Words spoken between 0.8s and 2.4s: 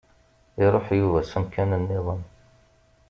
Yuba s amkan-nniḍen.